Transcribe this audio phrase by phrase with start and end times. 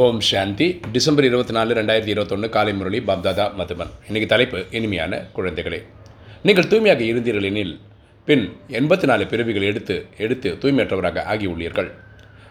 [0.00, 0.66] ஓம் சாந்தி.
[0.92, 5.80] December இருபத்தி நாலு ரெண்டாயிரத்தி இருபத்தொன்று காலை முரளி பாப்தாதா மதுமன் இன்றைக்கி தலைப்பு இனிமையான குழந்தைகளே.
[6.42, 7.74] நீங்கள் தூய்மையாக இருந்தீர்கள் எனில்
[8.24, 8.44] பின்
[8.78, 11.90] எண்பத்தி நாலு பிறவிகள் எடுத்து எடுத்து தூய்மையற்றவராக ஆகியுள்ளீர்கள்.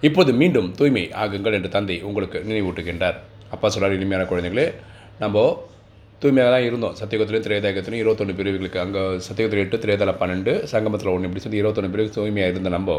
[0.00, 3.14] இப்போது மீண்டும் தூய்மை ஆகுங்கள் என்று தந்தை உங்களுக்கு நினைவூட்டுகின்றார்.
[3.50, 4.66] அப்பா சொல்கிறார் இனிமையான குழந்தைகளே
[5.18, 5.44] நம்ம
[6.22, 6.94] தூய்மையாக தான் இருந்தோம்.
[7.00, 12.10] சத்தியகுத்திலையும் திரேதாயகத்திலையும் இருபத்தொன்று பிரிவுகளுக்கு அங்கே சத்தியகுத்திரம் எட்டு திரேதால பன்னெண்டு சங்கமத்தில் ஒன்று இப்படி சொல்லி இருபத்தொன்று பிரிவு
[12.16, 12.96] தூய்மையாக இருந்த நம்ம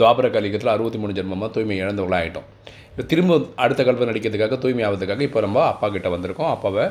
[0.00, 2.46] துவாபர கலிகத்தில் அறுபத்தி மூணு ஜென்மமாக தூய்மை இழந்தவங்களாக ஆகிட்டோம்
[2.90, 6.50] இப்போ திரும்ப அடுத்த கல்வி நடிக்கிறதுக்காக தூய்மை ஆகிறதுக்காக இப்போ நம்ம அப்பா கிட்ட வந்திருக்கோம்.
[6.56, 6.84] அப்பாவை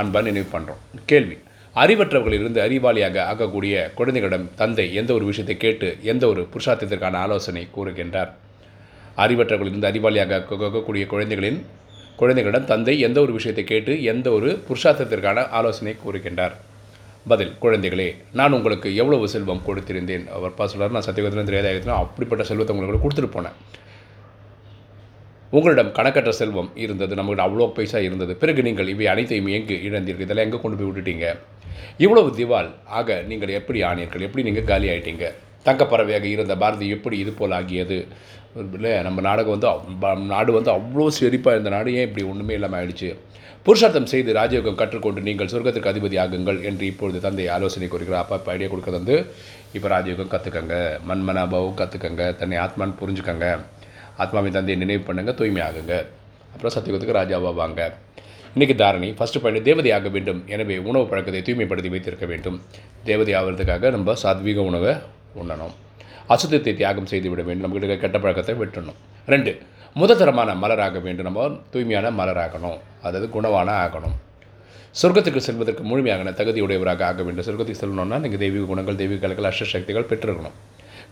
[0.00, 0.80] அன்பாக நினைவு பண்ணுறோம்
[1.12, 1.36] கேள்வி
[1.76, 8.30] அறிவற்றவர்களிலிருந்து அறிவாளியாக ஆகக்கூடிய குழந்தைகளிடம் தந்தை எந்த ஒரு விஷயத்தை கேட்டு எந்த ஒரு புருஷார்த்தத்திற்கான ஆலோசனை கூறுகின்றார்?
[9.24, 11.60] அறிவற்றவர்களிலிருந்து அறிவாளியாக ஆகக்கூடிய குழந்தைகளின்
[12.20, 16.54] குழந்தைகளிடம் தந்தை எந்த ஒரு விஷயத்தை கேட்டு எந்த ஒரு புருஷார்த்தத்திற்கான ஆலோசனை கூறுகின்றார்.
[17.30, 18.06] பதில் குழந்தைகளே
[18.38, 20.24] நான் உங்களுக்கு எவ்வளவு செல்வம் கொடுத்திருந்தேன்.
[20.36, 23.56] அவர் பா சொல்கிறார் நான் சத்தியகத்திலும் திரேதாயத்திலும் அப்படிப்பட்ட செல்வத்தை உங்களுக்கு கொடுத்துட்டு போனேன்.
[25.56, 28.32] உங்களிடம் கணக்கற்ற செல்வம் இருந்தது நம்மகிட்ட அவ்வளோ பைசா இருந்தது.
[28.40, 30.26] பிறகு நீங்கள் இவை அனைத்தையும் எங்கு இழந்தீர்கள்?
[30.26, 31.28] இதெல்லாம் எங்கே கொண்டு போய் விட்டுட்டீங்க?
[32.04, 34.24] இவ்வளவு திவால் ஆக நீங்கள் எப்படி ஆனீர்கள்?
[34.28, 35.26] எப்படி நீங்கள் காலி ஆகிட்டீங்க
[35.68, 38.06] தங்கப்பறவையாக இருந்த பாரதி எப்படி இது போல் ஆகியது?
[38.72, 41.94] இல்லை நம்ம நாடகம் வந்து ப- நாடு வந்து அவ்வளோ செழிப்பாக இருந்த நாடு.
[41.94, 43.16] ஏன் இப்படி ஒன்றுமே இல்லாமல் ஆயிடுச்சு?
[43.62, 48.22] புருஷார்த்தம் செய்து ராஜயோகம் கற்றுக்கொண்டு நீங்கள் சொர்க்கத்திற்கு அதிபதி ஆகுங்கள் என்று இப்பொழுது தந்தை ஆலோசனை கூறுகிறார்.
[48.22, 49.26] அப்பா இப்போ ஐடியா கொடுக்குறது வந்து
[49.72, 53.58] இப்போ ராஜயோகம் கற்றுக்கங்க மண்மனாபாவும் கற்றுக்கங்க தன்னை ஆத்மான்னு புரிஞ்சுக்கங்க.
[54.16, 55.32] ஆத்மாவின் தந்தையை நினைவு பண்ணுங்க.
[55.32, 56.06] தூய்மை ஆகுங்க.
[56.52, 57.94] அப்புறம் சத்தியகுத்துக்கு ராஜாவா வாங்க.
[58.54, 60.42] இன்னைக்கு தாரணி ஃபஸ்ட்டு பாயிண்ட் தேவதை ஆக வேண்டும்.
[60.46, 62.62] எனவே உணவு பழக்கத்தை தூய்மைப்படுத்தி வைத்திருக்க வேண்டும்.
[63.04, 64.94] தேவதை ஆகிறதுக்காக நம்ம சாத்வீக உணவை
[65.42, 65.74] உண்ணணும்.
[66.28, 67.64] அசுத்தத்தை தியாகம் செய்து விட வேண்டும்.
[67.64, 69.52] நம்மகிட்ட கெட்ட பழக்கத்தை விட்டுணும் ரெண்டு
[70.00, 71.28] முதத்தரமான மலராக வேண்டும்.
[71.28, 72.78] நம்ம தூய்மையான மலராகணும்.
[73.02, 74.16] அதாவது குணவான ஆகணும்.
[75.02, 77.46] சொர்க்கத்துக்கு செல்வதற்கு முழுமையான தகுதியுடையவராக ஆக வேண்டும்.
[77.48, 80.56] சொர்க்கத்துக்கு செல்லணும்னா நீங்கள் தெய்வீக குணங்கள் தெய்வீக கலைகள் அஷ்டசக்திகள் பெற்றிருக்கணும்.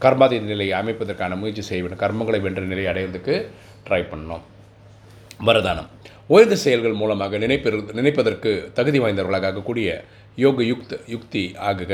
[0.04, 3.34] கர்மாதி நிலையை அமைப்பதற்கான முயற்சி செய்ய வேண்டும் கர்மங்களை வென்ற நிலையை அடைவதற்கு
[3.88, 4.44] ட்ரை பண்ணணும்.
[5.46, 5.88] வரதானம்.
[6.26, 10.04] உயர்ந்த செயல்கள் மூலமாக நினைப்பெரு நினைப்பதற்கு தகுதி வாய்ந்தவர்களாக ஆகக்கூடிய
[10.36, 11.92] யோக யுக்த யுக்தி ஆகுக.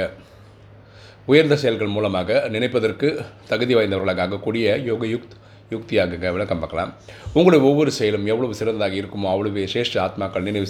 [1.31, 3.09] உயர்ந்த செயல்கள் மூலமாக நினைப்பதற்கு
[3.50, 5.37] தகுதி வாய்ந்தவர்களாக ஆகக்கூடிய யோக யுக்த்
[5.75, 6.91] யுக்தியாக விளக்கம் பார்க்கலாம்.
[7.37, 10.66] உங்களுடைய ஒவ்வொரு செயலும் எவ்வளவு சிறந்ததாக இருக்குமோ அவ்வளவு சிரேஷ்ட ஆத்மாக்கள் நினைவு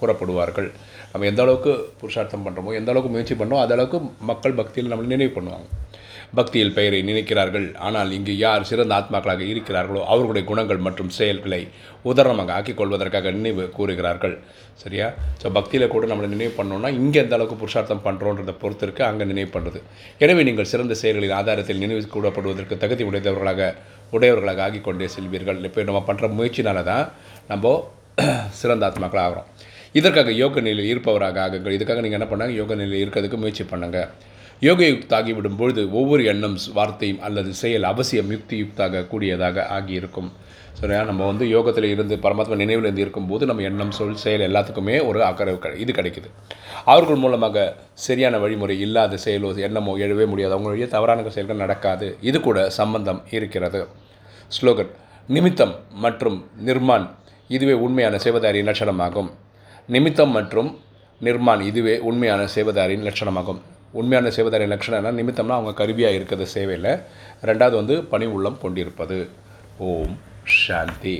[0.00, 0.68] கூறப்படுவார்கள்.
[1.12, 3.98] நம்ம எந்த அளவுக்கு புருஷார்த்தம் பண்ணுறோமோ எந்த அளவுக்கு முயற்சி பண்ணுறோம் அந்த அளவுக்கு
[4.30, 5.66] மக்கள் பக்தியில் நம்மளை நினைவு பண்ணுவாங்க.
[6.38, 7.66] பக்தியில் பெயரை நினைக்கிறார்கள்.
[7.86, 11.62] ஆனால் இங்கு யார் சிறந்த ஆத்மாக்களாக இருக்கிறார்களோ அவர்களுடைய குணங்கள் மற்றும் செயல்களை
[12.10, 14.36] உதாரணமாக ஆக்கிக் கொள்வதற்காக நினைவு கூறுகிறார்கள்.
[14.82, 15.06] சரியா?
[15.42, 19.80] ஸோ பக்தியில் கூட நம்மளை நினைவு பண்ணோம்னா இங்கே எந்த அளவுக்கு புருஷார்த்தம் பண்ணுறோன்றதை பொறுத்தருக்கு அங்கே நினைவு பண்ணுறது
[20.24, 23.70] எனவே நீங்கள் சிறந்த செயல்களின் ஆதாரத்தில் நினைவு கூடப்படுவதற்கு தகுதி உடையவர்களாக
[24.16, 25.60] உடையவர்களாக ஆகிக் கொண்டே செல்வீர்கள்.
[25.68, 27.06] இப்போ நம்ம பண்ணுற முயற்சினால தான்
[27.52, 27.74] நம்ம
[28.60, 29.48] சிறந்த ஆத்மாக்கள் ஆகிறோம்.
[29.98, 31.74] இதற்காக யோக நிலையில் இருப்பவராக ஆகுங்கள்.
[31.76, 32.54] இதுக்காக நீங்கள் என்ன பண்ணாங்க?
[32.60, 34.08] யோக நிலையில் இருக்கிறதுக்கு முயற்சி பண்ணுங்கள்
[34.60, 40.32] யோகயுக்தாகிவிடும் பொழுது ஒவ்வொரு எண்ணம் வார்த்தையும் அல்லது செயல் அவசியம் யுக்தி யுக்தாக கூடியதாக ஆகியிருக்கும்.
[40.72, 41.02] சரியா?
[41.02, 45.54] நம்ம வந்து யோகத்தில் இருந்து பரமாத்மா நினைவில் இருந்து இருக்கும்போது நம்ம எண்ணம் சொல் செயல் எல்லாத்துக்குமே ஒரு அக்கறை
[45.54, 46.30] கிடை- இது கிடைக்குது.
[46.84, 50.58] அவர்கள் மூலமாக சரியான வழிமுறை இல்லாத செயலோ எண்ணமோ எழவே முடியாது.
[50.58, 52.16] அவங்களுடைய தவறான செயல்கள் நடக்காது.
[52.20, 53.86] இது கூட சம்பந்தம் இருக்கிறது.
[54.60, 54.90] ஸ்லோகன்
[55.28, 57.10] நிமித்தம் மற்றும் நிர்மான்
[57.48, 59.30] இதுவே உண்மையான சேவதாரியின் லட்சணமாகும்.
[59.86, 60.80] நிமித்தம் மற்றும்
[61.22, 63.60] நிர்மான் இதுவே உண்மையான சேவதாரியின் லட்சணமாகும்.
[64.00, 66.92] உண்மையான சேவதாரி லட்சணம் என்ன நிமித்தம்னா அவங்க கருவியாக இருக்கிற சேவையில்.
[67.48, 69.18] ரெண்டாவது வந்து பணி உள்ளம் கொண்டிருப்பது.
[69.90, 70.16] ஓம்
[70.62, 71.16] சாந்தி.